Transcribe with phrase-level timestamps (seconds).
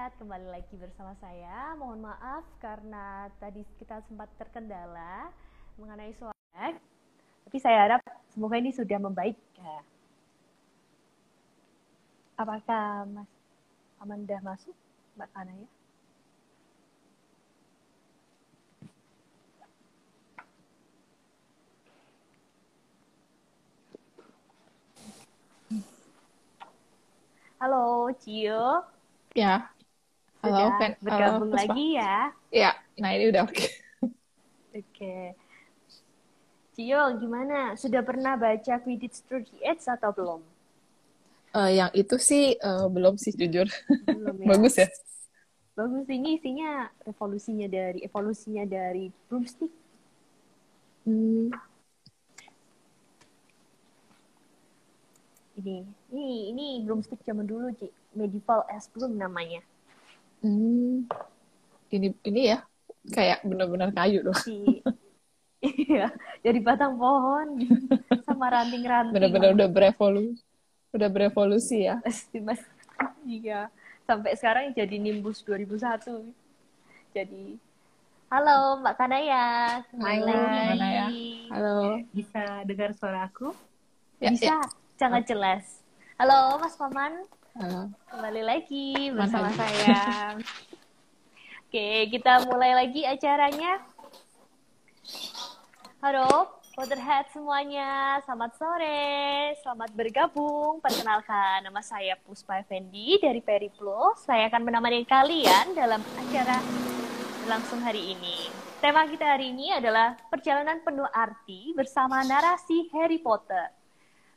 [0.00, 1.76] Kembali lagi bersama saya.
[1.76, 5.28] Mohon maaf karena tadi kita sempat terkendala
[5.76, 6.72] mengenai suara.
[7.44, 8.00] Tapi saya harap
[8.32, 9.36] semoga ini sudah membaik.
[9.60, 9.84] Ya.
[12.40, 13.28] Apakah Mas
[14.00, 14.72] Amanda masuk,
[15.20, 15.68] Mbak Ana ya?
[27.60, 28.88] Halo, Cio.
[29.36, 29.68] Ya.
[30.40, 32.16] Halo, Sudah bergabung Halo, lagi ya.
[32.48, 33.66] Ya, nah ini udah oke.
[34.72, 35.36] Oke.
[36.72, 37.76] Cio, gimana?
[37.76, 40.40] Sudah pernah baca Quidditch Through the Edge atau belum?
[41.52, 43.68] Eh, yang itu sih eh, belum sih jujur.
[44.08, 44.46] Belum ya.
[44.56, 44.88] Bagus ya.
[45.76, 49.72] Bagus ini isinya revolusinya dari evolusinya dari broomstick.
[51.04, 51.52] Hmm.
[55.60, 55.84] Ini,
[56.16, 57.92] ini, ini broomstick zaman dulu, Ci.
[58.16, 59.60] Medieval as broom namanya.
[60.40, 61.04] Hmm.
[61.90, 62.58] Ini ini ya
[63.10, 64.36] kayak benar-benar kayu dong.
[64.40, 64.80] Si
[65.60, 66.08] Iya,
[66.40, 67.60] dari batang pohon
[68.24, 69.12] sama ranting-ranting.
[69.12, 70.40] Benar-benar udah berevolusi.
[70.96, 72.00] Udah berevolusi ya.
[72.00, 72.64] Pasti mas.
[73.28, 73.68] Iya.
[74.08, 76.32] Sampai sekarang jadi Nimbus 2001.
[77.12, 77.60] Jadi
[78.30, 79.46] Halo Mbak Kanaya,
[79.84, 80.32] Hai, lagi.
[80.70, 81.06] Kanaya.
[81.52, 81.78] Halo.
[82.14, 83.50] Bisa dengar suara aku?
[84.22, 84.58] Ya, Bisa, ya.
[84.96, 85.82] sangat jelas.
[86.16, 87.90] Halo Mas Paman, Halo.
[88.06, 90.38] kembali lagi bersama saya.
[91.66, 93.82] Oke, kita mulai lagi acaranya.
[95.98, 98.22] Halo, Potterhead semuanya.
[98.22, 100.78] Selamat sore, selamat bergabung.
[100.78, 104.14] Perkenalkan, nama saya Puspa Effendi dari Periplo.
[104.14, 106.62] Saya akan menemani kalian dalam acara
[107.50, 108.46] langsung hari ini.
[108.78, 113.79] Tema kita hari ini adalah perjalanan penuh arti bersama narasi Harry Potter.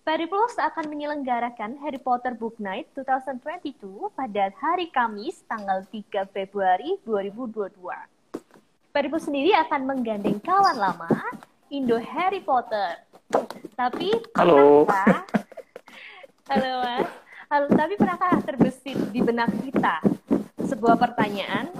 [0.03, 7.71] Periplus akan menyelenggarakan Harry Potter Book Night 2022 pada hari Kamis tanggal 3 Februari 2022.
[8.91, 11.07] Periplus sendiri akan menggandeng kawan lama,
[11.71, 12.99] Indo Harry Potter.
[13.79, 14.83] Tapi Halo.
[14.83, 15.23] pernahkah-
[16.51, 17.07] Halo Mas.
[17.47, 20.03] Halo, tapi pernahkah terbesit di benak kita
[20.67, 21.71] sebuah pertanyaan?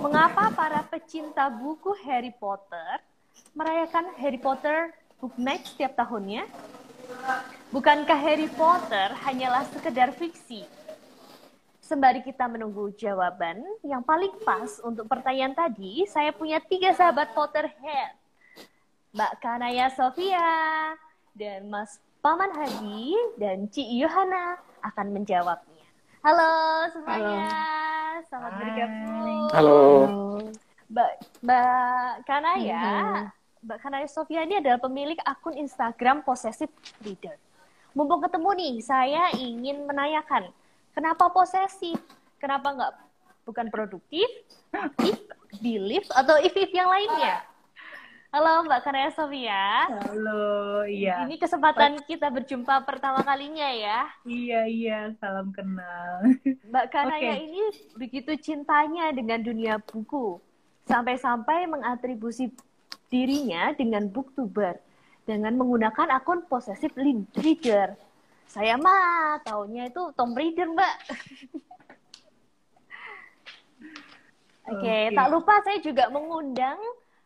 [0.00, 2.96] Mengapa para pecinta buku Harry Potter
[3.52, 6.48] merayakan Harry Potter Book Night setiap tahunnya?
[7.72, 10.68] Bukankah Harry Potter hanyalah sekedar fiksi?
[11.82, 18.16] Sembari kita menunggu jawaban yang paling pas untuk pertanyaan tadi, saya punya tiga sahabat Potterhead.
[19.12, 20.96] Mbak Kanaya Sofia,
[21.36, 25.84] dan Mas Paman Hadi, dan Ci Yohana akan menjawabnya.
[26.22, 26.52] Halo
[26.96, 27.48] semuanya,
[28.30, 28.60] selamat Hai.
[28.62, 29.48] bergabung.
[29.52, 29.80] Halo.
[30.92, 31.12] Mbak
[31.44, 33.41] Mbak Kanaya, Mhm.
[33.62, 37.38] Mbak Kanaya Sofia ini adalah pemilik akun Instagram Possessive Reader.
[37.94, 40.50] Mumpung ketemu nih, saya ingin menanyakan,
[40.90, 41.94] kenapa posesif?
[42.42, 42.92] Kenapa nggak
[43.46, 44.26] bukan produktif,
[45.06, 45.18] if,
[45.62, 47.46] belief, atau if-if yang lainnya?
[48.34, 49.86] Halo Mbak Kanaya Sofia.
[50.10, 51.22] Halo, iya.
[51.22, 54.10] Ini kesempatan kita berjumpa pertama kalinya ya.
[54.26, 56.34] Iya, iya, salam kenal.
[56.66, 57.46] Mbak Kanaya Oke.
[57.46, 57.62] ini
[57.94, 60.42] begitu cintanya dengan dunia buku,
[60.90, 62.50] sampai-sampai mengatribusi
[63.12, 64.80] dirinya dengan booktuber
[65.28, 66.42] dengan menggunakan akun
[66.96, 67.94] lead- reader.
[68.48, 70.96] Saya mah taunya itu Tom Raider, Mbak.
[74.72, 75.16] Oke, Oke.
[75.16, 76.78] tak lupa saya juga mengundang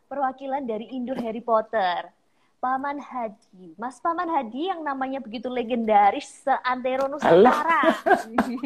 [0.06, 2.10] perwakilan dari Indo Harry Potter.
[2.56, 3.76] Paman Hadi.
[3.76, 7.94] Mas Paman Hadi yang namanya begitu legendaris seantero Nusantara.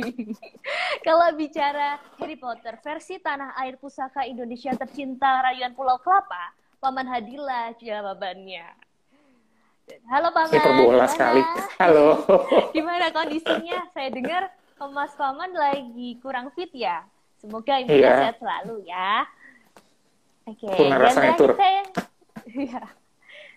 [1.07, 7.37] Kalau bicara Harry Potter versi tanah air pusaka Indonesia tercinta rayuan Pulau Kelapa, Paman Hadi
[7.37, 8.65] lah jawabannya.
[10.09, 10.49] Halo Paman.
[10.57, 11.07] Gimana?
[11.13, 11.43] sekali.
[11.77, 12.25] Halo.
[12.77, 13.85] Gimana kondisinya?
[13.93, 14.49] Saya dengar
[14.89, 17.05] Mas Paman lagi kurang fit ya.
[17.37, 18.17] Semoga ibunya Iya.
[18.25, 19.13] sehat selalu ya.
[20.49, 21.53] Oke, dan tur.
[21.53, 21.83] saya,
[22.65, 22.83] Iya.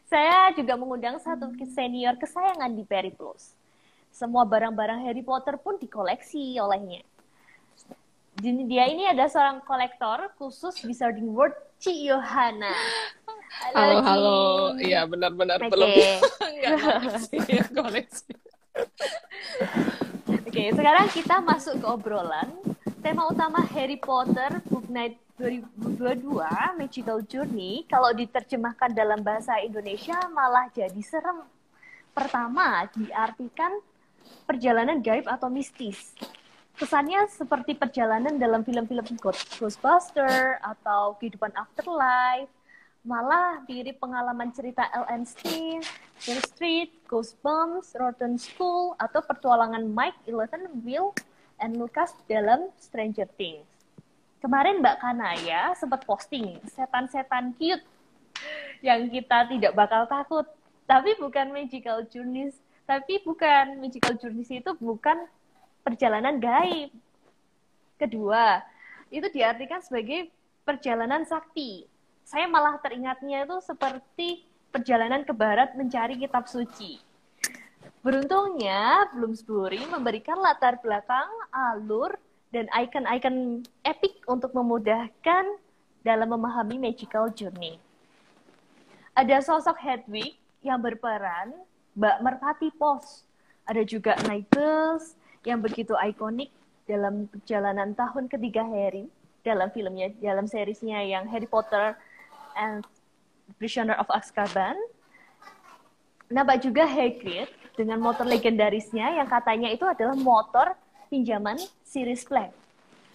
[0.05, 3.55] saya juga mengundang satu senior kesayangan di Periplus.
[4.11, 7.01] Semua barang-barang Harry Potter pun dikoleksi olehnya.
[8.41, 12.73] Jadi Dia ini ada seorang kolektor khusus Wizarding World, Ci Yohana.
[13.73, 14.07] Halo, Ci.
[14.09, 14.39] halo.
[14.81, 15.69] Iya, benar-benar Oke.
[15.69, 15.89] belum.
[16.41, 17.37] Enggak koleksi,
[17.69, 18.33] koleksi.
[20.49, 22.49] Oke, sekarang kita masuk ke obrolan.
[23.05, 26.23] Tema utama Harry Potter Book Night 2022
[26.79, 31.45] Magical Journey kalau diterjemahkan dalam bahasa Indonesia malah jadi serem.
[32.13, 33.77] Pertama, diartikan
[34.49, 36.13] perjalanan gaib atau mistis.
[36.73, 42.49] Kesannya seperti perjalanan dalam film-film Ghost- Ghostbuster atau kehidupan afterlife.
[43.05, 45.27] Malah mirip pengalaman cerita L.N.
[45.27, 45.83] Stein,
[46.23, 51.11] Fear Street, Ghost Bumps, Rotten School, atau pertualangan Mike, Eleven, Will,
[51.61, 53.67] and Lucas dalam Stranger Things.
[54.39, 57.83] Kemarin Mbak Kanaya sempat posting setan-setan cute
[58.83, 60.47] yang kita tidak bakal takut.
[60.83, 65.27] Tapi bukan magical journeys, tapi bukan magical journeys itu bukan
[65.83, 66.89] perjalanan gaib.
[67.99, 68.63] Kedua,
[69.13, 70.31] itu diartikan sebagai
[70.65, 71.85] perjalanan sakti.
[72.23, 76.97] Saya malah teringatnya itu seperti perjalanan ke barat mencari kitab suci.
[78.03, 82.15] Beruntungnya, Bloomsbury memberikan latar belakang, alur,
[82.51, 85.45] dan icon-icon epic untuk memudahkan
[86.03, 87.79] dalam memahami magical journey.
[89.15, 91.53] Ada sosok Hedwig yang berperan
[91.95, 93.23] Mbak Merpati Pos.
[93.63, 96.49] Ada juga Nightgirls yang begitu ikonik
[96.87, 99.07] dalam perjalanan tahun ketiga Harry
[99.43, 101.99] dalam filmnya, dalam seriesnya yang Harry Potter
[102.55, 102.87] and
[103.59, 104.79] Prisoner of Azkaban.
[106.31, 110.73] Nampak juga Hagrid dengan motor legendarisnya yang katanya itu adalah motor
[111.11, 112.55] pinjaman Sirius Black.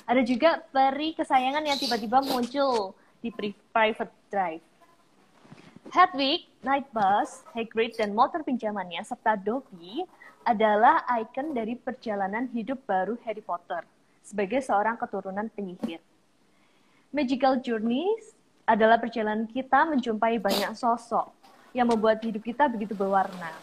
[0.05, 3.33] Ada juga peri kesayangan yang tiba-tiba muncul di
[3.73, 4.68] private drive.
[5.89, 10.05] Hedwig, Nightbus, Hagrid, dan motor pinjamannya serta Dobby
[10.45, 13.89] adalah ikon dari perjalanan hidup baru Harry Potter
[14.21, 16.05] sebagai seorang keturunan penyihir.
[17.09, 18.37] Magical Journeys
[18.69, 21.33] adalah perjalanan kita menjumpai banyak sosok
[21.73, 23.57] yang membuat hidup kita begitu berwarna.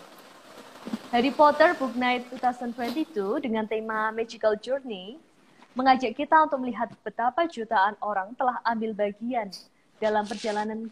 [1.14, 5.22] Harry Potter Book Night 2022 dengan tema Magical Journey
[5.78, 9.54] mengajak kita untuk melihat betapa jutaan orang telah ambil bagian
[10.02, 10.90] dalam perjalanan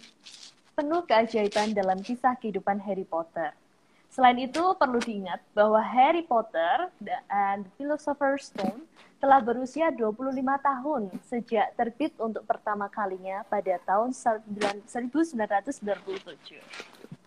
[0.73, 3.53] penuh keajaiban dalam kisah kehidupan Harry Potter.
[4.13, 6.93] Selain itu, perlu diingat bahwa Harry Potter
[7.33, 8.85] and the Philosopher's Stone
[9.17, 14.85] telah berusia 25 tahun sejak terbit untuk pertama kalinya pada tahun 1997.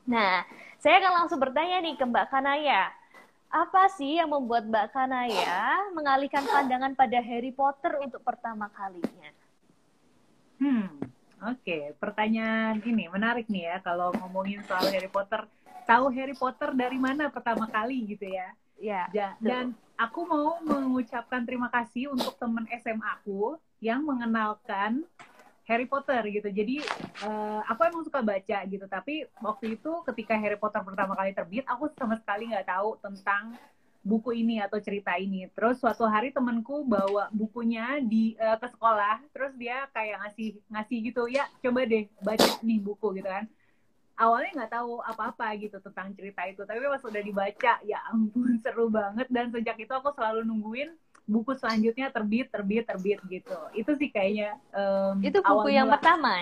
[0.07, 0.47] Nah,
[0.79, 2.95] saya akan langsung bertanya nih ke Mbak Kanaya.
[3.51, 9.31] Apa sih yang membuat Mbak Kanaya mengalihkan pandangan pada Harry Potter untuk pertama kalinya?
[10.63, 11.03] Hmm,
[11.43, 11.79] oke.
[12.01, 15.45] Pertanyaan ini menarik nih ya kalau ngomongin soal Harry Potter
[15.87, 18.53] tahu Harry Potter dari mana pertama kali gitu ya.
[18.77, 19.09] Ya.
[19.41, 25.05] Dan aku mau mengucapkan terima kasih untuk temen SMA aku yang mengenalkan
[25.67, 26.49] Harry Potter gitu.
[26.51, 26.83] Jadi
[27.27, 28.87] uh, aku emang suka baca gitu.
[28.87, 33.59] Tapi waktu itu ketika Harry Potter pertama kali terbit, aku sama sekali nggak tahu tentang
[34.07, 35.51] buku ini atau cerita ini.
[35.51, 40.99] Terus suatu hari temenku bawa bukunya di uh, ke sekolah, terus dia kayak ngasih ngasih
[41.11, 43.51] gitu, ya coba deh baca nih buku gitu kan
[44.17, 48.89] awalnya nggak tahu apa-apa gitu tentang cerita itu tapi pas udah dibaca ya ampun seru
[48.89, 50.91] banget dan sejak itu aku selalu nungguin
[51.27, 55.99] buku selanjutnya terbit terbit terbit gitu itu sih kayaknya um, itu buku yang mula.
[55.99, 56.35] pertama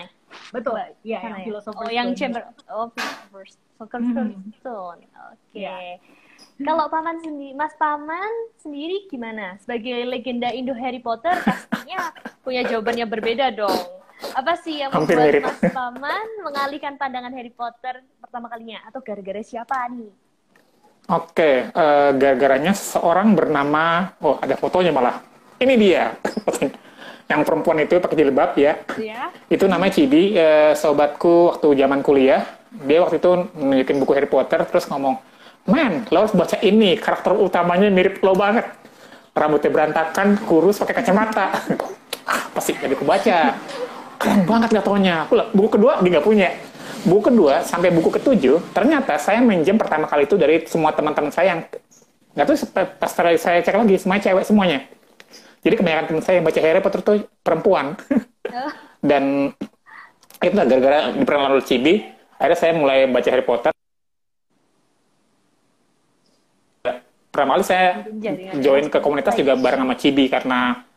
[0.53, 1.61] betul iya yang ya?
[1.73, 4.53] oh yang chamber oh philosopher's hmm.
[4.61, 5.65] stone oke okay.
[5.65, 5.97] ya.
[6.55, 8.31] Kalau paman sendiri, Mas paman
[8.63, 9.59] sendiri gimana?
[9.59, 12.15] Sebagai legenda Indo Harry Potter, pastinya
[12.47, 13.75] punya jawaban yang berbeda dong.
[14.31, 15.43] Apa sih yang Hampir membuat mirip.
[15.43, 18.79] Mas Paman mengalihkan pandangan Harry Potter pertama kalinya?
[18.87, 20.11] Atau gara-gara siapa nih?
[21.05, 25.21] Oke, okay, uh, eh, gara-garanya seorang bernama, oh ada fotonya malah.
[25.61, 26.17] Ini dia,
[27.31, 28.73] yang perempuan itu pakai jilbab ya.
[28.97, 29.29] Iya.
[29.45, 32.41] Itu namanya Cibi, uh, sobatku waktu zaman kuliah.
[32.89, 35.21] Dia waktu itu nunjukin buku Harry Potter, terus ngomong,
[35.65, 38.69] Man, lo harus baca ini, karakter utamanya mirip lo banget.
[39.33, 41.57] Rambutnya berantakan, kurus, pakai kacamata.
[42.29, 43.57] ah, pasti jadi aku baca
[44.21, 45.25] keren banget gak taunya.
[45.25, 46.49] Aku buku kedua dia nggak punya.
[47.05, 51.57] Buku kedua sampai buku ketujuh, ternyata saya minjem pertama kali itu dari semua teman-teman saya
[51.57, 51.61] yang
[52.33, 52.55] nggak tahu
[52.97, 54.79] pas saya cek lagi semua cewek semuanya.
[55.65, 57.97] Jadi kebanyakan teman saya yang baca Harry Potter tuh perempuan.
[59.09, 59.49] Dan
[60.41, 61.93] itu gara-gara diperkenalkan oleh Cibi,
[62.37, 63.73] akhirnya saya mulai baca Harry Potter.
[67.35, 68.07] Pertama kali saya
[68.63, 70.87] join ke komunitas juga bareng sama Cibi karena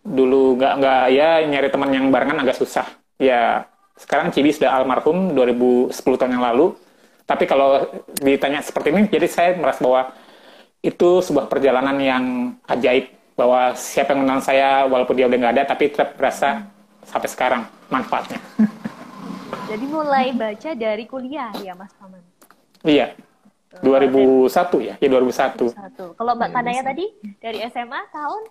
[0.00, 2.88] dulu nggak nggak ya nyari teman yang barengan agak susah.
[3.20, 3.68] Ya
[4.00, 6.72] sekarang Cibi sudah almarhum 2010 tahun yang lalu.
[7.28, 7.84] Tapi kalau
[8.24, 10.16] ditanya seperti ini, jadi saya merasa bahwa
[10.80, 12.24] itu sebuah perjalanan yang
[12.72, 13.12] ajaib.
[13.36, 16.64] Bahwa siapa yang mengenal saya, walaupun dia udah nggak ada, tapi tetap berasa
[17.04, 18.40] sampai sekarang manfaatnya.
[19.68, 22.22] Jadi mulai baca dari kuliah ya Mas Paman?
[22.80, 23.12] Iya.
[23.82, 24.48] 2001
[24.80, 25.68] ya, ya 2001.
[25.68, 26.18] 2001.
[26.18, 27.04] Kalau Mbak Kanaya tadi
[27.42, 28.42] dari SMA tahun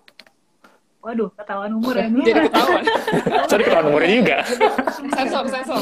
[1.06, 2.10] Waduh, ketahuan umur ya.
[2.10, 2.82] Jadi ketahuan.
[3.54, 4.36] Jadi ketahuan umurnya juga.
[5.14, 5.78] sensor, sensor.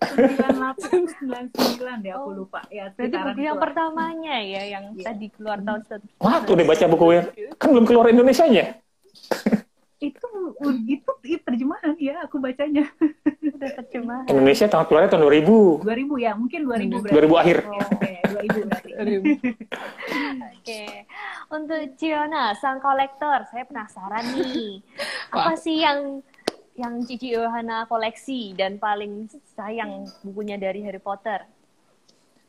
[0.00, 2.64] 98, 99 deh aku lupa.
[2.72, 5.04] Ya, Berarti buku yang pertamanya ya, yang yeah.
[5.12, 5.80] tadi keluar tahun
[6.20, 7.22] Wah, tuh udah baca buku ya.
[7.60, 8.80] Kan belum keluar Indonesia nya.
[9.96, 10.28] Itu
[10.84, 12.84] itu, itu terjemahan ya aku bacanya.
[13.56, 14.28] Udah terjemahan.
[14.28, 17.16] Indonesia tahun keluarnya tahun 2000 2000 ya mungkin 2000 berarti.
[17.16, 17.58] 2000 akhir.
[17.64, 18.16] Oh, oke okay.
[18.28, 18.90] 2000 berarti.
[20.56, 20.64] Oke.
[20.66, 21.06] Okay.
[21.46, 24.82] untuk Ciona sang kolektor saya penasaran nih.
[25.30, 25.56] Apa Wah.
[25.56, 26.20] sih yang
[26.76, 31.48] yang Cici Yohana koleksi dan paling sayang bukunya dari Harry Potter?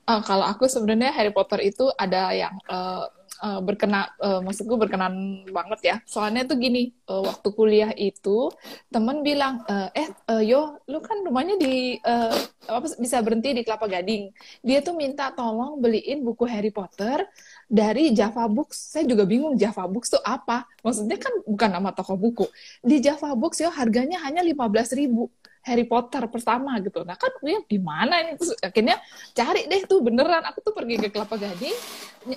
[0.08, 3.08] Uh, kalau aku sebenarnya Harry Potter itu ada yang uh,
[3.44, 5.96] uh, berkenan, uh, maksudku berkenan banget ya.
[6.06, 8.52] Soalnya tuh gini, uh, waktu kuliah itu
[8.90, 12.34] temen bilang, uh, eh uh, yo, lu kan rumahnya di uh,
[12.68, 14.30] apa bisa berhenti di Kelapa Gading.
[14.62, 17.24] Dia tuh minta tolong beliin buku Harry Potter
[17.68, 18.96] dari Java Books.
[18.96, 20.68] Saya juga bingung Java Books tuh apa.
[20.84, 22.46] Maksudnya kan bukan nama toko buku.
[22.84, 25.32] Di Java Books yo harganya hanya 15 ribu.
[25.68, 27.04] Harry Potter pertama gitu.
[27.04, 28.98] Nah kan ya di mana ini terus akhirnya
[29.36, 31.78] cari deh tuh beneran aku tuh pergi ke Kelapa Gading.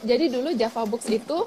[0.03, 1.39] Jadi dulu Java Books itu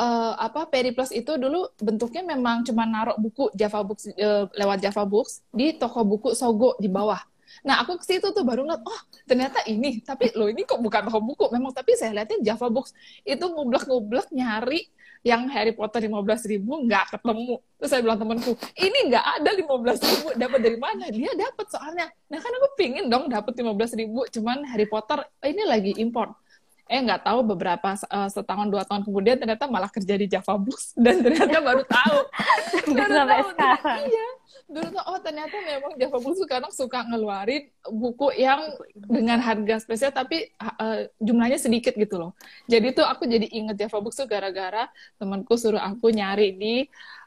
[0.00, 5.04] uh, apa Periplus itu dulu bentuknya memang cuma naruh buku Java Books uh, lewat Java
[5.04, 7.20] Books di toko buku Sogo di bawah.
[7.64, 9.98] Nah, aku ke situ tuh baru ngeliat, oh ternyata ini.
[10.04, 11.44] Tapi lo ini kok bukan toko buku.
[11.50, 12.92] Memang, tapi saya lihatnya Java Books.
[13.26, 14.86] Itu ngublek-ngublek nyari
[15.24, 17.60] yang Harry Potter 15 ribu nggak ketemu.
[17.76, 21.04] Terus saya bilang temanku, ini nggak ada 15 ribu, dapat dari mana?
[21.12, 22.06] Dia dapat soalnya.
[22.32, 26.34] Nah kan aku pingin dong dapat 15 ribu, cuman Harry Potter ini lagi import.
[26.86, 30.94] Eh nggak tahu beberapa uh, setahun dua tahun kemudian ternyata malah kerja di Java Books
[31.04, 32.18] dan ternyata baru tahu.
[32.94, 33.98] baru tahu.
[34.06, 34.35] Iya
[34.66, 40.10] dulu tuh oh ternyata memang Java Books sekarang suka ngeluarin buku yang dengan harga spesial
[40.10, 42.32] tapi uh, jumlahnya sedikit gitu loh.
[42.66, 44.90] Jadi tuh aku jadi inget Java Books tuh gara-gara
[45.22, 46.74] temanku suruh aku nyari di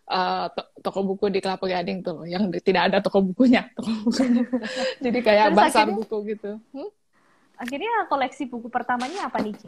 [0.09, 3.69] uh, to toko buku di Kelapa Gading tuh loh, yang tidak ada toko bukunya.
[3.77, 4.43] Toko bukunya.
[4.99, 6.57] jadi kayak basar buku gitu.
[6.73, 6.89] Hmm?
[7.55, 9.67] Akhirnya koleksi buku pertamanya apa nih, Ci?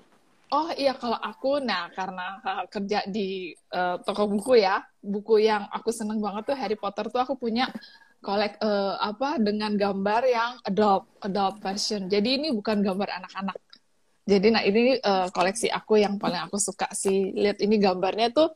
[0.52, 5.64] Oh iya kalau aku, nah karena uh, kerja di uh, toko buku ya, buku yang
[5.72, 7.72] aku seneng banget tuh Harry Potter tuh aku punya
[8.20, 12.12] kolek uh, apa dengan gambar yang adult adult version.
[12.12, 13.58] Jadi ini bukan gambar anak-anak.
[14.28, 17.32] Jadi nah ini uh, koleksi aku yang paling aku suka sih.
[17.32, 18.52] Lihat ini gambarnya tuh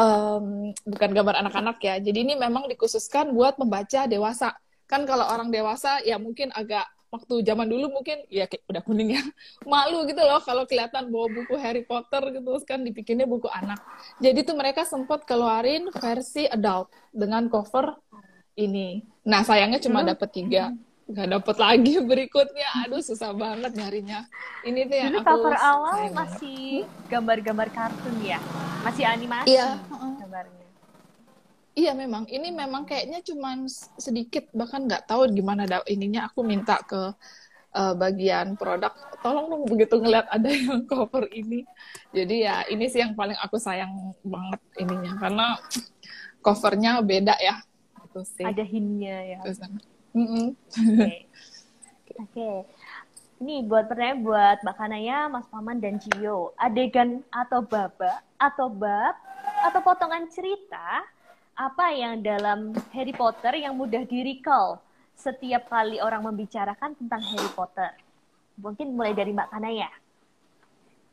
[0.00, 2.00] um, bukan gambar anak-anak ya.
[2.00, 4.56] Jadi ini memang dikhususkan buat membaca dewasa.
[4.88, 9.14] Kan kalau orang dewasa ya mungkin agak waktu zaman dulu mungkin ya kayak udah kuning
[9.14, 9.22] ya
[9.70, 13.78] malu gitu loh kalau kelihatan bawa buku Harry Potter gitu kan dipikirnya buku anak.
[14.18, 17.94] Jadi tuh mereka sempat keluarin versi adult dengan cover
[18.58, 19.06] ini.
[19.30, 20.08] Nah sayangnya cuma hmm.
[20.10, 20.64] dapat tiga.
[21.04, 22.68] Nggak dapet lagi berikutnya.
[22.88, 24.26] Aduh susah banget nyarinya.
[24.66, 28.42] Ini tuh yang Dulu aku cover awal masih gambar-gambar kartun ya?
[28.82, 29.54] Masih animasi?
[29.54, 29.78] Iya
[31.74, 33.58] Iya memang, ini memang kayaknya cuma
[33.98, 36.30] sedikit bahkan nggak tahu gimana ininya.
[36.30, 37.10] Aku minta ke
[37.74, 41.66] uh, bagian produk, tolong dong begitu ngeliat ada yang cover ini.
[42.14, 43.90] Jadi ya ini sih yang paling aku sayang
[44.22, 45.46] banget ininya karena
[46.38, 47.58] covernya beda ya.
[48.06, 48.46] Itu sih.
[48.46, 49.38] Ada hintnya ya.
[49.42, 49.66] Oke.
[50.14, 50.46] Mm -mm.
[50.94, 51.22] Oke.
[52.22, 52.56] Okay.
[53.42, 56.54] Ini buat pertanyaan buat Mbak Kanaya, Mas Paman, dan Cio.
[56.54, 59.18] Adegan atau babak, atau bab,
[59.66, 61.02] atau potongan cerita
[61.54, 64.82] apa yang dalam Harry Potter yang mudah di recall
[65.14, 67.94] setiap kali orang membicarakan tentang Harry Potter?
[68.58, 69.90] Mungkin mulai dari Mbak Kanaya.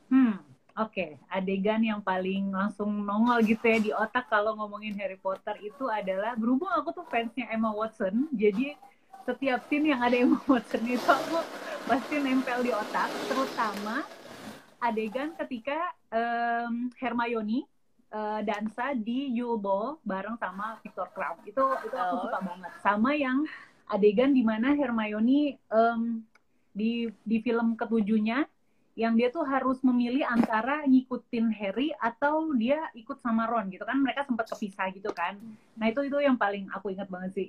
[0.09, 0.41] Hmm,
[0.77, 0.91] oke.
[0.91, 1.09] Okay.
[1.29, 6.33] Adegan yang paling langsung nongol gitu ya di otak kalau ngomongin Harry Potter itu adalah
[6.33, 8.75] berhubung aku tuh fansnya Emma Watson, jadi
[9.21, 11.37] setiap scene yang ada Emma Watson itu aku
[11.85, 14.05] pasti nempel di otak, terutama
[14.81, 17.69] adegan ketika um, Hermione
[18.11, 21.41] uh, dansa di Yule bareng sama Victor Krum.
[21.47, 22.43] Itu itu aku suka oh.
[22.45, 22.71] banget.
[22.83, 23.43] Sama yang
[23.91, 26.23] adegan di mana Hermione um,
[26.71, 28.47] di di film ketujuhnya
[28.95, 33.95] yang dia tuh harus memilih antara ngikutin Harry atau dia ikut sama Ron gitu kan
[33.99, 35.39] mereka sempat kepisah gitu kan
[35.79, 37.47] nah itu itu yang paling aku ingat banget sih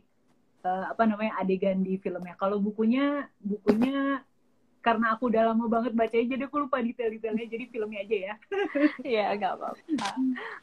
[0.62, 4.22] uh, apa namanya adegan di filmnya kalau bukunya bukunya
[4.82, 8.34] karena aku udah lama banget bacanya jadi aku lupa detail-detailnya jadi filmnya aja ya.
[9.14, 9.78] Iya gak apa-apa.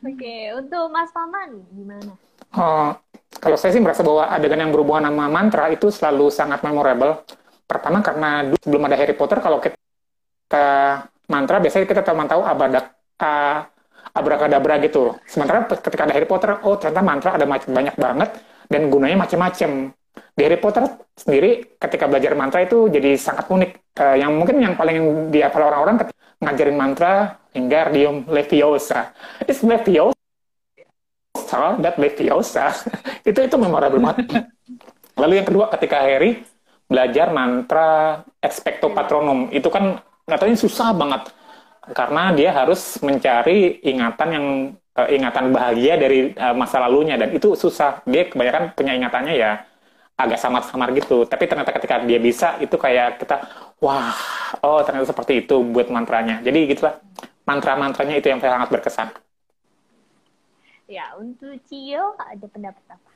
[0.03, 0.41] Oke okay.
[0.59, 2.13] untuk Mas Paman gimana?
[2.59, 2.91] Oh,
[3.39, 7.23] kalau saya sih merasa bahwa adegan yang berhubungan sama mantra itu selalu sangat memorable.
[7.63, 10.65] Pertama karena dulu sebelum ada Harry Potter kalau kita
[11.29, 13.63] mantra biasanya kita cuma tahu abadak uh,
[14.17, 15.15] abrakadabra gitu.
[15.29, 18.29] Sementara ketika ada Harry Potter oh ternyata mantra ada banyak banget
[18.69, 19.93] dan gunanya macam-macam
[20.35, 23.71] di Harry Potter sendiri ketika belajar mantra itu jadi sangat unik.
[23.99, 26.07] Uh, yang mungkin yang paling dihafal orang-orang
[26.39, 29.11] ngajarin mantra Wingardium Leviosa.
[29.43, 30.15] It's Leviosa,
[31.83, 32.71] that Leviosa.
[33.29, 34.47] itu itu memorable banget.
[35.21, 36.39] Lalu yang kedua ketika Harry
[36.87, 41.33] belajar mantra Expecto Patronum, itu kan tahu susah banget
[41.93, 44.45] karena dia harus mencari ingatan yang
[44.93, 49.51] uh, ingatan bahagia dari uh, masa lalunya dan itu susah dia kebanyakan punya ingatannya ya
[50.19, 51.23] agak samar-samar gitu.
[51.23, 53.39] Tapi ternyata ketika dia bisa itu kayak kita
[53.79, 54.11] wah
[54.59, 56.43] oh ternyata seperti itu buat mantranya.
[56.43, 56.99] Jadi gitulah
[57.47, 59.07] mantra-mantranya itu yang sangat berkesan.
[60.89, 63.08] Ya untuk Cio ada pendapat apa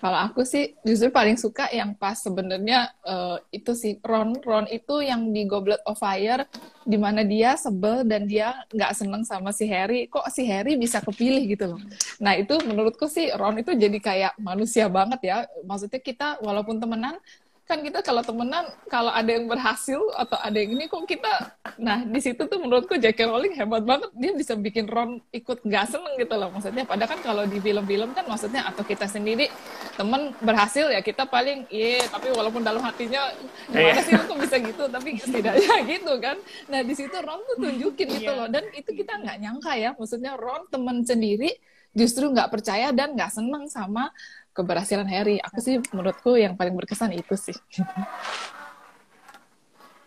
[0.00, 5.04] kalau aku sih justru paling suka yang pas sebenarnya uh, itu sih Ron Ron itu
[5.04, 6.48] yang di Goblet of Fire
[6.88, 10.08] di mana dia sebel dan dia nggak seneng sama si Harry.
[10.08, 11.80] Kok si Harry bisa kepilih gitu loh.
[12.16, 15.36] Nah itu menurutku sih Ron itu jadi kayak manusia banget ya.
[15.68, 17.20] Maksudnya kita walaupun temenan
[17.70, 22.02] kan kita kalau temenan kalau ada yang berhasil atau ada yang ini kok kita nah
[22.02, 23.30] di situ tuh menurutku J.K.
[23.30, 24.10] Rowling hebat banget.
[24.18, 26.82] Dia bisa bikin Ron ikut nggak seneng gitu loh maksudnya.
[26.82, 29.46] Padahal kan kalau di film-film kan maksudnya atau kita sendiri
[29.94, 33.30] temen berhasil ya kita paling iya tapi walaupun dalam hatinya
[33.70, 34.82] gimana sih kok bisa gitu?
[34.90, 36.36] Tapi setidaknya gitu kan.
[36.66, 38.50] Nah di situ Ron tuh tunjukin gitu loh.
[38.50, 41.54] Dan itu kita nggak nyangka ya maksudnya Ron temen sendiri
[41.90, 44.14] justru nggak percaya dan nggak seneng sama
[44.54, 45.38] keberhasilan Harry.
[45.40, 47.56] Aku sih menurutku yang paling berkesan itu sih.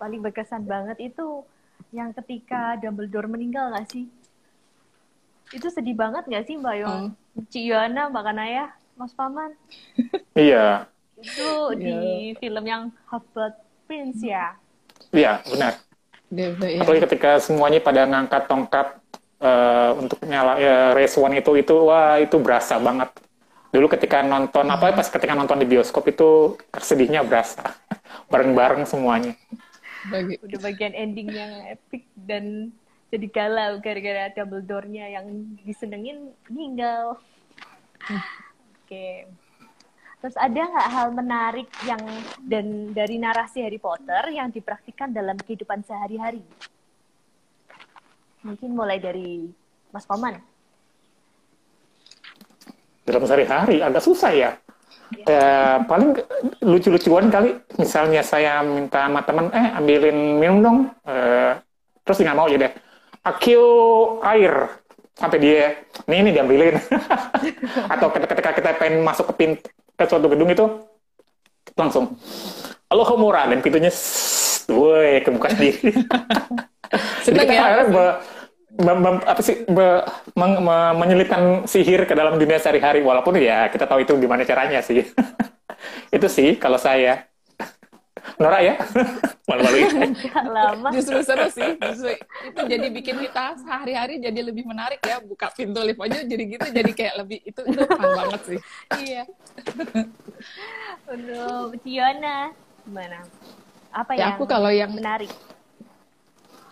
[0.01, 1.47] Paling berkesan banget itu
[1.95, 4.11] yang ketika Dumbledore meninggal nggak sih?
[5.55, 7.15] Itu sedih banget nggak sih Mbak Yong?
[7.15, 7.45] Hmm.
[7.47, 8.65] Ciana, Mbak Kanaya,
[8.99, 9.55] Mas Paman?
[10.35, 10.91] iya.
[11.15, 11.79] Itu yeah.
[11.79, 12.35] di iya.
[12.35, 13.55] film yang Half-Blood
[13.87, 14.59] Prince ya?
[15.15, 15.79] Iya, benar.
[16.35, 16.83] Yeah, yeah.
[16.83, 18.87] Apalagi ketika semuanya pada ngangkat tongkat
[19.39, 23.07] uh, untuk nyala ya, race one itu, itu wah itu berasa banget
[23.73, 27.73] dulu ketika nonton apa pas ketika nonton di bioskop itu sedihnya berasa
[28.31, 29.33] bareng-bareng semuanya.
[30.13, 30.37] Bagi.
[30.45, 32.69] Udah bagian ending yang epic dan
[33.09, 37.17] jadi galau gara-gara Dumbledore-nya yang disenengin meninggal.
[38.05, 38.21] Oke.
[38.85, 39.15] Okay.
[40.21, 41.99] Terus ada nggak hal menarik yang
[42.45, 46.45] dan dari narasi Harry Potter yang dipraktikkan dalam kehidupan sehari-hari?
[48.45, 49.51] Mungkin mulai dari
[49.91, 50.52] Mas Paman
[53.03, 54.51] dalam sehari-hari agak susah ya.
[55.13, 56.17] Eh, paling
[56.65, 61.53] lucu-lucuan kali, misalnya saya minta sama teman, eh ambilin minum dong, eh,
[62.01, 62.73] terus nggak mau ya deh,
[63.21, 63.65] akio
[64.25, 64.73] air,
[65.13, 65.77] sampai dia,
[66.09, 66.75] nih ini diambilin.
[67.93, 70.65] Atau ketika kita pengen masuk ke pintu ke suatu gedung itu,
[71.77, 72.17] langsung,
[72.89, 73.93] halo murah dan pintunya,
[74.73, 75.93] woi kebuka sendiri.
[77.25, 77.61] Kita ya?
[77.65, 78.21] akhirnya
[78.81, 80.01] apa sih be,
[80.33, 84.81] meng, me, menyelipkan sihir ke dalam dunia sehari-hari walaupun ya kita tahu itu gimana caranya
[84.81, 85.05] sih.
[86.15, 87.29] Itu sih kalau saya.
[88.41, 88.79] Nora ya?
[89.49, 89.77] Malu-malu
[90.47, 90.89] lama.
[90.95, 92.15] Justru seru sih justru
[92.47, 96.67] itu jadi bikin kita sehari-hari jadi lebih menarik ya buka pintu lift aja jadi gitu
[96.71, 98.59] jadi kayak lebih itu itu fun banget sih.
[99.03, 99.23] Iya.
[101.11, 102.55] Untuk Fiona
[102.87, 103.19] gimana?
[103.93, 105.29] Apa ya, yang aku kalau yang menarik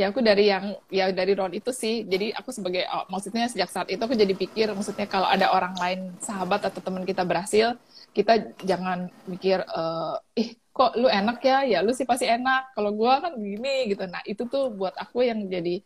[0.02, 2.02] ya aku dari yang ya dari Ron itu sih.
[2.10, 5.78] Jadi aku sebagai oh, maksudnya sejak saat itu aku jadi pikir maksudnya kalau ada orang
[5.78, 7.78] lain sahabat atau teman kita berhasil
[8.18, 11.58] kita jangan mikir uh, ih kok lu enak ya?
[11.70, 12.74] Ya lu sih pasti enak.
[12.74, 14.04] Kalau gua kan begini gitu.
[14.10, 15.86] Nah itu tuh buat aku yang jadi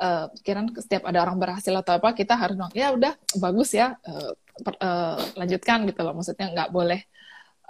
[0.00, 3.92] uh, pikiran setiap ada orang berhasil atau apa kita harus bilang ya udah bagus ya
[4.08, 4.32] uh,
[4.64, 6.16] per, uh, lanjutkan gitu loh.
[6.16, 7.00] Maksudnya nggak boleh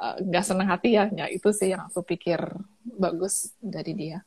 [0.01, 1.11] nggak uh, senang hati ya.
[1.11, 2.39] Ya itu sih yang aku pikir
[2.87, 4.23] bagus dari dia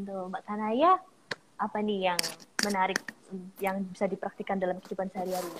[0.00, 0.96] Untuk Mbak Kanaya,
[1.60, 2.20] apa nih yang
[2.64, 2.96] menarik
[3.60, 5.52] yang bisa dipraktikkan dalam kehidupan sehari-hari?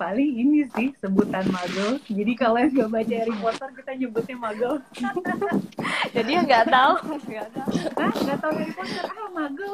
[0.00, 2.00] Paling ini sih sebutan magel.
[2.08, 4.72] Jadi kalau yang nggak baca Harry Potter kita nyebutnya magel.
[6.16, 6.92] Jadi yang nggak tahu,
[7.28, 7.70] nggak tahu,
[8.00, 9.72] ah nggak tahu Harry Potter ah magel.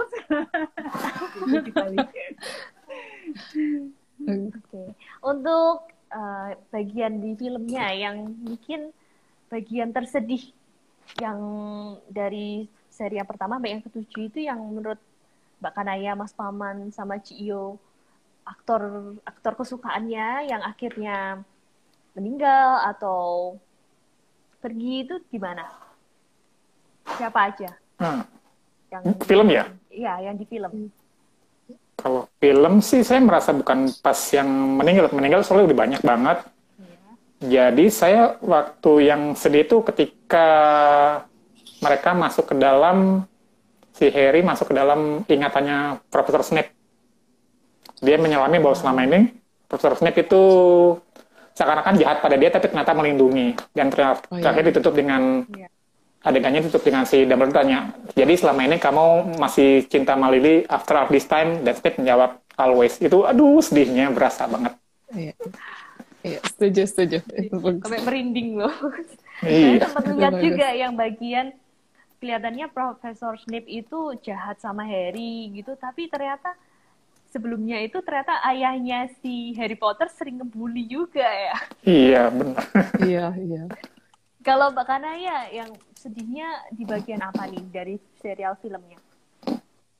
[4.26, 4.82] Oke,
[5.22, 5.76] untuk
[6.10, 8.90] uh, bagian di filmnya yang mungkin
[9.46, 10.50] bagian tersedih
[11.22, 11.38] yang
[12.10, 15.00] dari seri yang pertama sampai yang ketujuh itu yang menurut
[15.64, 17.80] Mbak Kanaya, Mas Paman, sama Cio
[18.42, 21.40] aktor aktor kesukaannya yang akhirnya
[22.12, 23.54] meninggal atau
[24.60, 25.66] pergi itu gimana?
[27.18, 27.70] Siapa aja?
[27.98, 28.22] Hmm.
[28.92, 29.64] Yang film ya?
[29.88, 30.92] Iya, yang di film.
[31.96, 36.38] Kalau film sih saya merasa bukan pas yang meninggal, meninggal soalnya udah banyak banget.
[36.76, 36.98] Iya.
[37.42, 40.48] Jadi saya waktu yang sedih itu ketika
[41.82, 43.26] mereka masuk ke dalam
[43.92, 46.72] si Harry masuk ke dalam ingatannya Profesor Snape.
[48.00, 49.20] Dia menyelami bahwa selama ini
[49.68, 50.42] Profesor Snape itu
[51.52, 54.64] seakan-akan jahat pada dia tapi ternyata melindungi dan ternyata oh, iya.
[54.64, 55.68] ditutup dengan yeah.
[56.24, 60.96] adegannya ditutup dengan si Dumbledore tanya jadi selama ini kamu masih cinta sama Lily after
[60.96, 64.72] all this time dan Snape menjawab always itu aduh sedihnya berasa banget
[65.12, 65.34] iya
[66.24, 67.18] iya setuju setuju
[67.60, 68.72] sampai merinding loh
[69.44, 69.84] iya.
[69.84, 71.52] saya sempat lihat juga yang bagian
[72.22, 76.54] kelihatannya Profesor Snape itu jahat sama Harry gitu, tapi ternyata
[77.34, 81.56] sebelumnya itu ternyata ayahnya si Harry Potter sering ngebully juga ya.
[81.82, 82.62] Iya, benar.
[83.10, 83.62] iya, iya.
[84.46, 89.02] Kalau Mbak Kanaya yang sedihnya di bagian apa nih dari serial filmnya?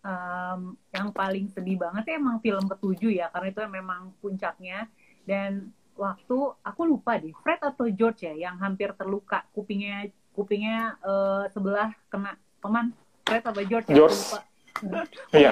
[0.02, 4.86] Um, yang paling sedih banget sih emang film ketujuh ya, karena itu memang puncaknya.
[5.26, 11.44] Dan waktu aku lupa deh, Fred atau George ya yang hampir terluka kupingnya kupingnya uh,
[11.52, 14.18] sebelah kena peman Fred atau George, ya, George.
[14.18, 14.40] lupa.
[15.38, 15.50] Iya.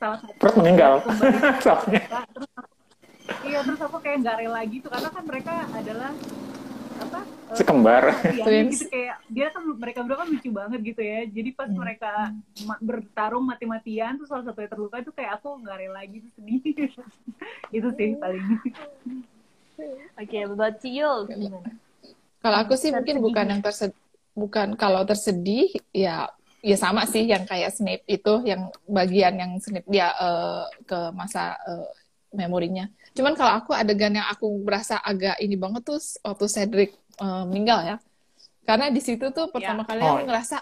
[0.00, 0.32] Salah satu.
[0.40, 0.92] Terus meninggal.
[1.04, 2.48] Terus
[3.44, 4.86] iya terus aku kayak nggak rela gitu.
[4.88, 6.12] Karena kan mereka adalah
[6.98, 7.20] apa
[7.54, 11.20] si kembar ya, gitu kayak dia kan mereka berdua kan lucu banget gitu ya.
[11.28, 11.78] Jadi pas hmm.
[11.78, 12.12] mereka
[12.80, 16.60] bertarung mati-matian tuh salah satu yang terluka itu kayak aku nggak rela gitu sedih
[17.76, 18.44] itu sih paling.
[19.78, 21.70] Oke okay, buat Cio gimana?
[22.38, 23.97] Kalau aku sih mungkin bukan yang tersedih
[24.38, 26.30] bukan kalau tersedih ya
[26.62, 31.54] ya sama sih yang kayak Snape itu yang bagian yang Snape dia uh, ke masa
[31.66, 31.90] uh,
[32.34, 32.90] memorinya.
[33.14, 36.90] Cuman kalau aku adegan yang aku berasa agak ini banget tuh waktu Cedric
[37.22, 37.96] uh, meninggal ya.
[38.66, 39.88] Karena di situ tuh pertama yeah.
[39.88, 40.08] kali oh.
[40.18, 40.56] aku ngerasa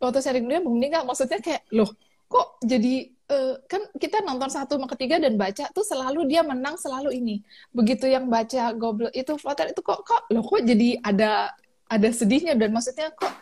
[0.00, 1.90] waktu Cedric dia meninggal maksudnya kayak loh
[2.30, 6.78] kok jadi uh, kan kita nonton satu sama ketiga dan baca tuh selalu dia menang
[6.78, 7.42] selalu ini.
[7.74, 11.50] Begitu yang baca Goblet itu Potter itu kok kok loh kok jadi ada
[11.90, 13.34] ada sedihnya dan maksudnya kok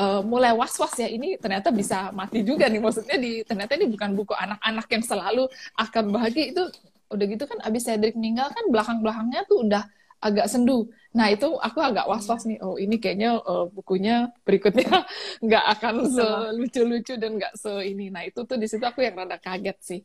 [0.00, 4.16] uh, mulai was-was ya ini ternyata bisa mati juga nih maksudnya di ternyata ini bukan
[4.16, 5.44] buku anak-anak yang selalu
[5.76, 6.62] akan bahagia itu
[7.12, 9.84] udah gitu kan abis Cedric meninggal kan belakang-belakangnya tuh udah
[10.20, 10.92] agak sendu.
[11.16, 12.60] Nah itu aku agak was-was nih.
[12.60, 15.08] Oh ini kayaknya uh, bukunya berikutnya
[15.44, 18.12] nggak akan selucu-lucu dan nggak se ini.
[18.12, 20.00] Nah itu tuh di situ aku yang rada kaget sih.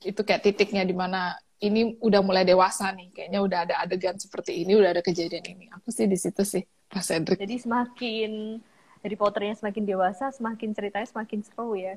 [0.00, 3.10] Itu kayak titiknya di mana ini udah mulai dewasa nih.
[3.10, 5.66] Kayaknya udah ada adegan seperti ini, udah ada kejadian ini.
[5.76, 7.38] Aku sih di situ sih pas Cedric.
[7.38, 8.58] Jadi semakin
[9.00, 11.96] Harry Potternya semakin dewasa, semakin ceritanya semakin seru ya.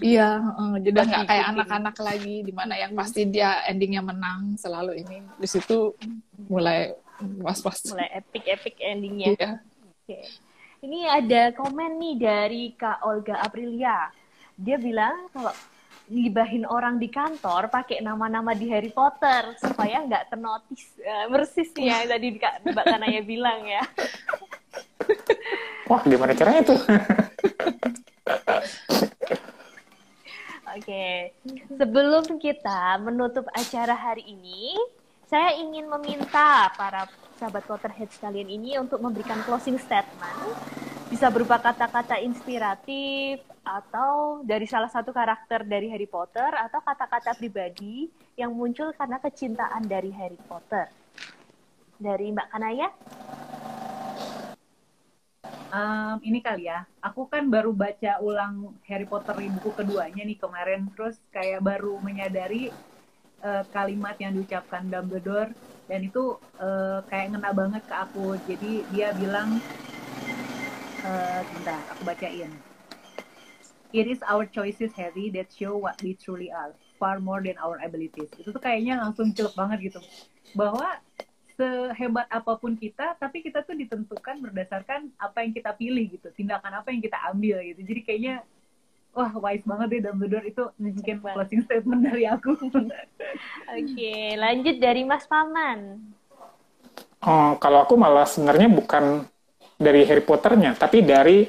[0.00, 5.04] Iya, uh, jadi nggak kayak anak-anak lagi, di mana yang pasti dia endingnya menang selalu
[5.04, 5.20] ini.
[5.36, 5.92] Di situ
[6.48, 6.96] mulai
[7.44, 7.84] was-was.
[7.92, 9.36] Mulai epic-epic endingnya.
[9.36, 9.50] Iya.
[9.84, 10.20] Oke.
[10.80, 14.12] Ini ada komen nih dari Kak Olga Aprilia.
[14.56, 15.52] Dia bilang kalau
[16.06, 22.06] ngibahin orang di kantor pakai nama-nama di Harry Potter supaya nggak ternotis uh, persis ya
[22.06, 23.82] tadi Mbak Kanaya bilang ya.
[25.86, 26.80] Wah, gimana caranya tuh?
[30.76, 31.32] Oke,
[31.72, 34.76] sebelum kita menutup acara hari ini,
[35.24, 37.08] saya ingin meminta para
[37.40, 40.85] sahabat Potterhead sekalian ini untuk memberikan closing statement.
[41.06, 48.10] Bisa berupa kata-kata inspiratif atau dari salah satu karakter dari Harry Potter atau kata-kata pribadi
[48.34, 50.90] yang muncul karena kecintaan dari Harry Potter.
[51.96, 52.88] Dari Mbak Kanaya?
[55.72, 60.88] um, ini kali ya aku kan baru baca ulang Harry Potter buku keduanya nih kemarin
[60.94, 62.70] terus kayak baru menyadari
[63.42, 65.52] uh, kalimat yang diucapkan Dumbledore
[65.86, 69.62] dan itu uh, kayak ngena banget ke aku jadi dia bilang
[71.06, 72.50] uh, bentar aku bacain
[73.94, 77.78] It is our choices Harry that show what we truly are far more than our
[77.80, 80.00] abilities itu tuh kayaknya langsung celep banget gitu
[80.52, 80.98] bahwa
[81.56, 86.84] sehebat apa pun kita, tapi kita tuh ditentukan berdasarkan apa yang kita pilih gitu, tindakan
[86.84, 87.80] apa yang kita ambil gitu.
[87.80, 88.34] Jadi kayaknya
[89.16, 92.52] wah wise banget deh Dumbledore itu mungkin closing statement dari aku.
[93.80, 96.12] Oke, lanjut dari Mas Paman.
[97.24, 99.24] Oh, kalau aku malah sebenarnya bukan
[99.76, 101.46] dari Harry Potternya, tapi dari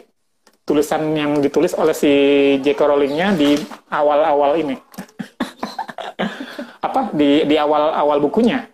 [0.68, 2.12] tulisan yang ditulis oleh si
[2.60, 2.80] J.K.
[2.80, 3.56] Rowling-nya di
[3.88, 4.76] awal-awal ini.
[6.88, 8.68] Apa di di awal-awal bukunya?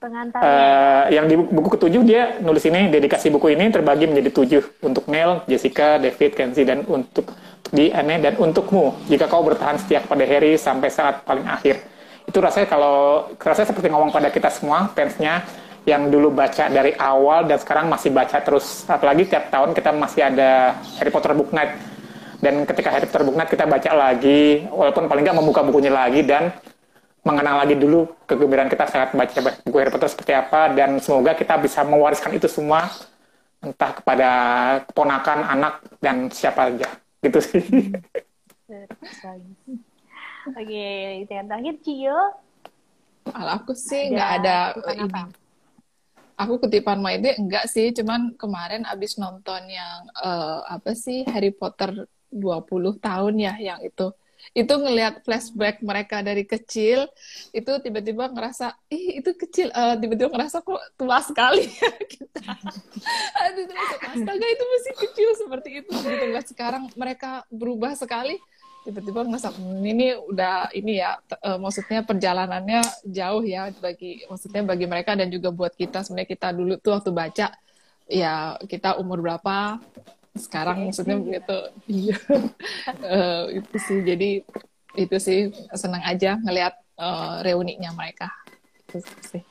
[0.00, 0.48] pengantarnya.
[0.48, 5.04] Uh, yang di buku ketujuh dia nulis ini dedikasi buku ini terbagi menjadi tujuh untuk
[5.12, 7.28] Neil, Jessica, David, Kenzie dan untuk
[7.70, 11.84] di Anne dan untukmu jika kau bertahan setia pada Harry sampai saat paling akhir.
[12.24, 15.44] Itu rasanya kalau rasanya seperti ngomong pada kita semua fansnya
[15.88, 18.84] yang dulu baca dari awal dan sekarang masih baca terus.
[18.84, 21.76] Apalagi tiap tahun kita masih ada Harry Potter Book Night.
[22.40, 26.24] Dan ketika Harry Potter Book Night kita baca lagi, walaupun paling nggak membuka bukunya lagi
[26.24, 26.52] dan
[27.20, 31.60] mengenal lagi dulu kegembiraan kita saat baca buku Harry Potter seperti apa dan semoga kita
[31.60, 32.88] bisa mewariskan itu semua
[33.60, 34.30] entah kepada
[34.88, 36.88] keponakan, anak dan siapa aja
[37.20, 37.60] gitu sih.
[40.48, 40.88] Oke,
[41.28, 42.20] yang terakhir Cio.
[43.28, 45.39] Kalau aku sih nggak ada, ada ini.
[46.40, 52.08] Aku kutipan ide enggak sih, cuman kemarin abis nonton yang uh, apa sih Harry Potter
[52.32, 54.08] 20 tahun ya yang itu.
[54.56, 57.04] Itu ngelihat flashback mereka dari kecil
[57.52, 59.68] itu tiba-tiba ngerasa ih itu kecil.
[59.76, 61.68] Uh, tiba-tiba ngerasa kok tua sekali
[62.16, 62.40] kita.
[63.36, 63.68] Aduh
[64.00, 65.92] astaga itu masih kecil seperti itu.
[65.92, 68.40] Gitu ngeliat sekarang mereka berubah sekali
[68.80, 74.86] tiba-tiba ngerasa hmm, ini udah ini ya uh, maksudnya perjalanannya jauh ya bagi maksudnya bagi
[74.88, 76.00] mereka dan juga buat kita.
[76.04, 77.46] Sebenarnya kita dulu tuh waktu baca
[78.10, 79.78] ya kita umur berapa
[80.34, 81.58] sekarang maksudnya begitu
[82.08, 82.16] iya.
[83.04, 83.98] Uh, itu sih.
[84.00, 84.30] Jadi
[84.96, 88.32] itu sih senang aja ngelihat uh, reuninya mereka.
[88.88, 89.44] Itu sih.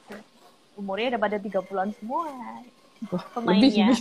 [0.73, 1.93] Umurnya udah pada tiga bulan
[3.31, 3.95] pemainnya.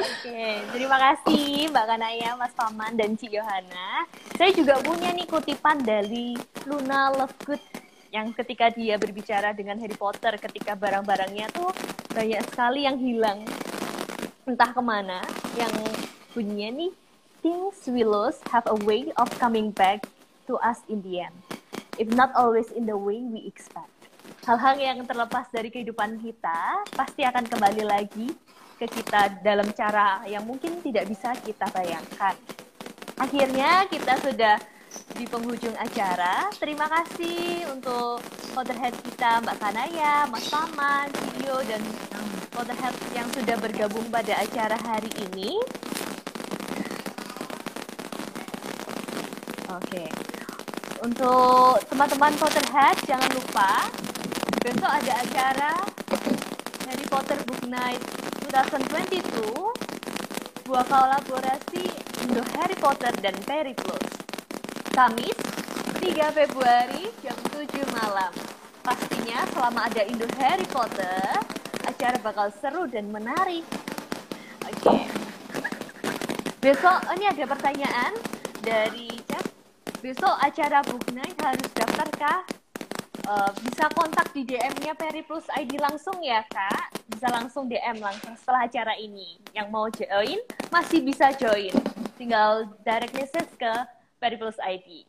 [0.00, 0.42] Oke,
[0.74, 4.08] terima kasih Mbak Kanaya, Mas Paman, dan Ci Yohana.
[4.34, 6.34] Saya juga punya nih kutipan dari
[6.66, 7.62] Luna Lovegood
[8.10, 11.70] yang ketika dia berbicara dengan Harry Potter ketika barang-barangnya tuh
[12.10, 13.46] banyak sekali yang hilang
[14.50, 15.22] entah ke mana
[15.54, 15.70] yang
[16.34, 16.92] bunyinya nih
[17.38, 20.02] things we lose have a way of coming back
[20.50, 21.38] to us in the end
[22.02, 23.89] if not always in the way we expect
[24.48, 28.28] hal-hal yang terlepas dari kehidupan kita pasti akan kembali lagi
[28.80, 32.32] ke kita dalam cara yang mungkin tidak bisa kita bayangkan.
[33.20, 34.56] Akhirnya kita sudah
[35.12, 36.48] di penghujung acara.
[36.56, 38.24] Terima kasih untuk
[38.56, 41.84] Potterhead kita Mbak Kanaya, Mas Paman, Video, dan
[42.48, 45.60] Potterhead yang sudah bergabung pada acara hari ini.
[49.68, 50.08] Oke.
[51.04, 53.92] Untuk teman-teman Potterhead, jangan lupa
[54.60, 55.72] besok ada acara
[56.84, 57.96] Harry Potter Book Night
[58.52, 59.24] 2022
[60.68, 61.88] buah kolaborasi
[62.28, 64.12] Indo Harry Potter dan Perry Plus
[64.92, 65.32] Kamis
[65.96, 67.72] 3 Februari jam 7
[68.04, 68.32] malam.
[68.84, 71.40] Pastinya selama ada Indo Harry Potter
[71.88, 73.64] acara bakal seru dan menarik.
[74.68, 74.76] Oke.
[74.76, 75.02] Okay.
[76.60, 78.12] besok ini ada pertanyaan
[78.60, 79.44] dari chat
[80.04, 82.44] besok acara Book Night harus daftarkah
[83.30, 88.34] uh, bisa kontak di DM-nya Peri Plus ID langsung ya kak bisa langsung DM langsung
[88.34, 90.42] setelah acara ini yang mau join
[90.74, 91.72] masih bisa join
[92.18, 93.72] tinggal direct message ke
[94.18, 95.06] Peri Plus ID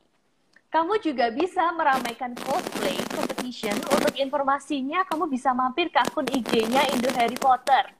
[0.71, 3.75] kamu juga bisa meramaikan cosplay competition.
[3.91, 7.91] Untuk informasinya, kamu bisa mampir ke akun IG-nya Indo Harry Potter.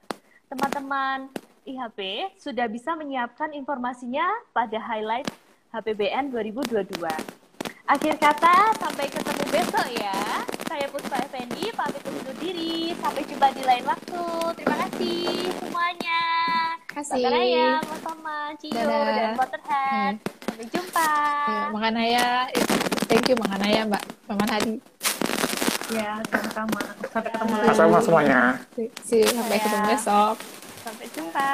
[0.48, 1.28] Teman-teman
[1.68, 4.24] IHP sudah bisa menyiapkan informasinya
[4.56, 5.28] pada highlight
[5.76, 6.96] HPBN 2022.
[7.92, 10.16] Akhir kata, sampai ketemu besok ya.
[10.66, 12.96] Saya Puspa Effendi, pamit undur diri.
[12.98, 14.24] Sampai jumpa di lain waktu.
[14.56, 16.22] Terima kasih semuanya.
[16.88, 17.24] Terima kasih.
[17.28, 19.12] Raya, Mas Toma, Cio, Dadah.
[19.12, 20.14] dan Potterhead.
[20.16, 20.48] Hmm.
[20.48, 21.12] Sampai jumpa.
[21.48, 22.28] Ya, Makan Naya.
[23.12, 24.04] Thank you Makan Naya, Mbak.
[24.32, 24.76] Paman Hadi.
[25.92, 26.82] Ya, sama-sama.
[27.12, 27.76] Sampai ketemu lagi.
[27.76, 28.40] Sama semuanya.
[29.04, 30.36] See, sampai ketemu besok.
[30.88, 31.50] Sampai jumpa.